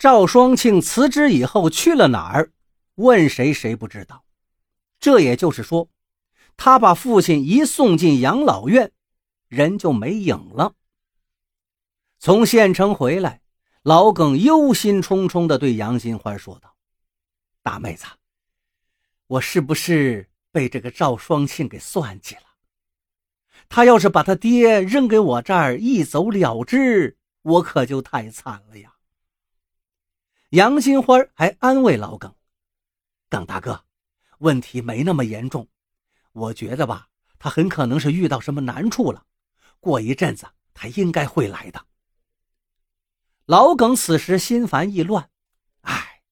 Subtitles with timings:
[0.00, 2.52] 赵双庆辞职以后去了哪儿？
[2.94, 4.24] 问谁谁不知道。
[4.98, 5.90] 这也就是说，
[6.56, 8.92] 他把父亲一送进养老院，
[9.48, 10.72] 人就没影了。
[12.18, 13.42] 从县城回来，
[13.82, 16.74] 老耿忧心忡忡地对杨金花说道
[17.62, 18.06] ：“大妹子，
[19.26, 22.42] 我是不是被这个赵双庆给算计了？
[23.68, 28.94] 他要是把他爹扔给我这儿一走了之，我可就太惨了呀。”
[30.50, 32.34] 杨金花还安慰老耿
[33.30, 33.84] ：“耿大哥。”
[34.38, 35.68] 问题没那么严重，
[36.32, 39.26] 我觉得吧，他很可能是遇到什么难处了。
[39.78, 41.86] 过一阵子，他应该会来的。
[43.44, 45.30] 老耿此时心烦意乱，
[45.82, 46.22] 唉，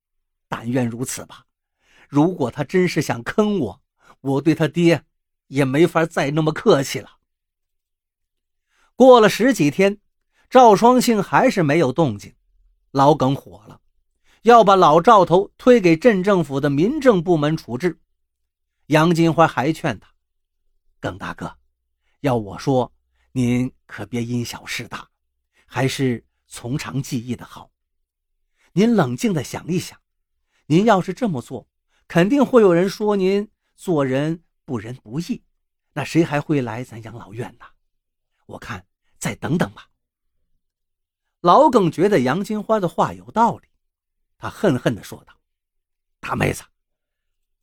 [0.49, 1.45] 但愿如此吧。
[2.09, 3.83] 如果他真是想坑我，
[4.23, 5.05] 我对他爹
[5.49, 7.19] 也没法再那么客气了。
[8.97, 10.01] 过了十几天，
[10.49, 12.35] 赵双庆还是没有动静，
[12.91, 13.83] 老耿火了。
[14.43, 18.01] 要把老赵头推给镇政府的民政部门处置。
[18.87, 20.09] 杨金花还劝他
[21.01, 21.59] ：“耿大哥，
[22.21, 22.93] 要我说，
[23.33, 25.09] 您可别因小失大，
[25.67, 27.71] 还是从长计议的好。
[28.73, 30.01] 您冷静的想一想，
[30.67, 31.69] 您要是这么做，
[32.07, 35.43] 肯定会有人说您做人不仁不义，
[35.93, 37.67] 那谁还会来咱养老院呢？
[38.47, 38.87] 我看
[39.19, 39.89] 再等等吧。”
[41.43, 43.68] 老耿觉得杨金花的话有道理。
[44.39, 45.35] 他恨恨地说道
[46.21, 46.63] ：“大妹子，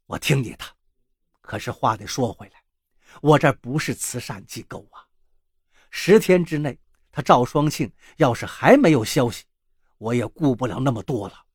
[0.07, 0.65] 我听你的，
[1.39, 2.61] 可是话得说回来，
[3.21, 5.07] 我这不是慈善机构啊！
[5.89, 6.77] 十天之内，
[7.13, 9.45] 他赵双庆要是还没有消息，
[9.97, 11.45] 我也顾不了那么多了。”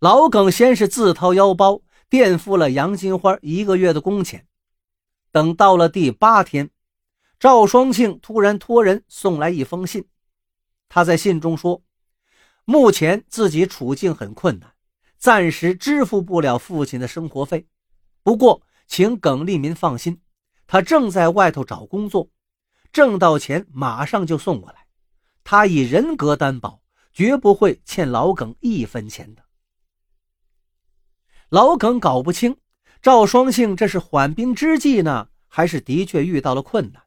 [0.00, 4.48] 老耿先是自掏腰包垫付了杨金花一个月的工钱，
[5.30, 6.68] 等到了第八天，
[7.38, 10.08] 赵双庆突然托人送来一封信，
[10.88, 11.80] 他在信中说。
[12.64, 14.72] 目前自己处境很困难，
[15.18, 17.66] 暂时支付不了父亲的生活费。
[18.22, 20.20] 不过，请耿立民放心，
[20.66, 22.30] 他正在外头找工作，
[22.90, 24.86] 挣到钱马上就送过来。
[25.42, 26.80] 他以人格担保，
[27.12, 29.44] 绝不会欠老耿一分钱的。
[31.50, 32.56] 老耿搞不清
[33.02, 37.02] 赵双庆这是缓兵之计呢，还是的确遇到了困难？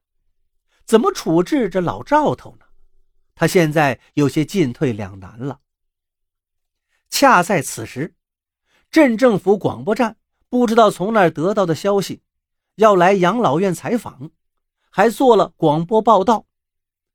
[0.85, 2.66] 怎么处置这老赵头呢？
[3.40, 5.59] 他现在有些进退两难了。
[7.08, 8.16] 恰在此时，
[8.90, 10.18] 镇政府广播站
[10.50, 12.24] 不知道从哪儿得到的消息，
[12.75, 14.31] 要来养老院采访，
[14.90, 16.48] 还做了广播报道。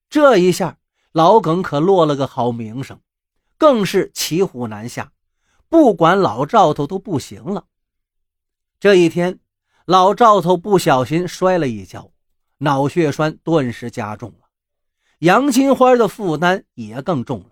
[0.08, 0.78] 这一下，
[1.10, 3.00] 老耿可落了个好名声，
[3.58, 5.10] 更是骑虎难下，
[5.68, 7.66] 不管老赵头都不行了。
[8.78, 9.40] 这一天，
[9.86, 12.12] 老赵头不小心摔了一跤，
[12.58, 14.32] 脑血栓顿时加重。
[15.22, 17.50] 杨金花的负担也更重了。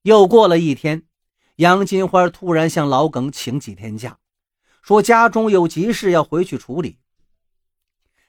[0.00, 1.02] 又过了一天，
[1.56, 4.18] 杨金花突然向老耿请几天假，
[4.80, 6.98] 说家中有急事要回去处理。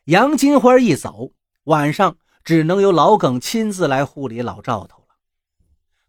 [0.04, 1.32] 杨金花一走，
[1.64, 5.16] 晚上只能由老耿亲自来护理老赵头了。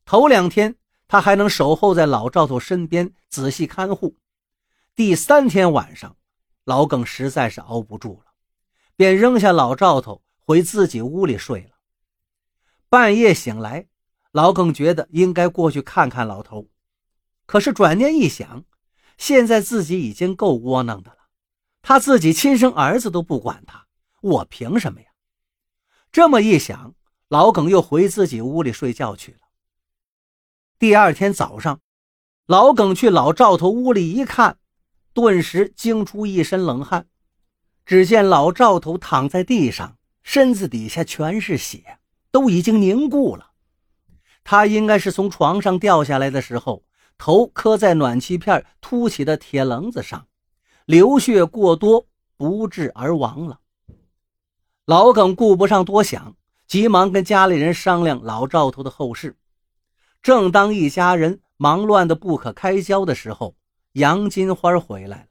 [0.05, 0.75] 头两天
[1.07, 4.17] 他还能守候在老赵头身边仔细看护，
[4.97, 6.17] 第三天晚上，
[6.65, 8.33] 老耿实在是熬不住了，
[8.97, 11.72] 便扔下老赵头回自己屋里睡了。
[12.93, 13.87] 半夜醒来，
[14.33, 16.69] 老耿觉得应该过去看看老头，
[17.47, 18.67] 可是转念一想，
[19.17, 21.17] 现在自己已经够窝囊的了，
[21.81, 23.87] 他自己亲生儿子都不管他，
[24.21, 25.07] 我凭什么呀？
[26.13, 26.95] 这么一想，
[27.29, 29.39] 老耿又回自己屋里睡觉去了。
[30.79, 31.81] 第二天早上，
[32.45, 34.59] 老耿去老赵头屋里一看，
[35.15, 37.09] 顿时惊出一身冷汗。
[37.87, 42.01] 只见老赵头躺在地上，身子底下全是血。
[42.32, 43.50] 都已经凝固了，
[44.43, 46.82] 他应该是从床上掉下来的时候，
[47.19, 50.26] 头磕在暖气片凸起的铁棱子上，
[50.87, 52.06] 流血过多，
[52.37, 53.60] 不治而亡了。
[54.87, 56.34] 老耿顾不上多想，
[56.66, 59.37] 急忙跟家里人商量老赵头的后事。
[60.22, 63.55] 正当一家人忙乱的不可开交的时候，
[63.93, 65.28] 杨金花回来了。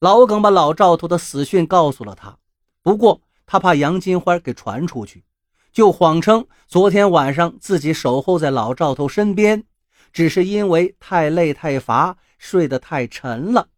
[0.00, 2.36] 老耿把老赵头的死讯告诉了他，
[2.82, 5.24] 不过他怕杨金花给传出去。
[5.72, 9.64] 就谎称昨天晚上自己守候在老赵头身边，
[10.12, 13.68] 只是因为太累太乏，睡得太沉了。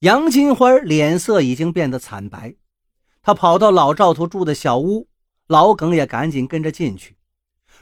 [0.00, 2.56] 杨金花脸色已经变得惨白，
[3.22, 5.08] 她跑到老赵头住的小屋，
[5.46, 7.16] 老耿也赶紧跟着进去。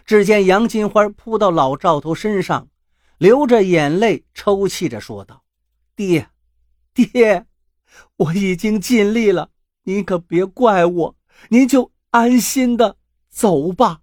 [0.05, 2.69] 只见杨金花扑到老赵头身上，
[3.17, 5.45] 流着眼泪抽泣着说道
[5.97, 6.29] ：“爹，
[6.93, 7.47] 爹，
[8.17, 9.51] 我已经尽力了，
[9.85, 11.17] 您可别怪我，
[11.49, 12.97] 您就……”安心的
[13.29, 14.01] 走吧。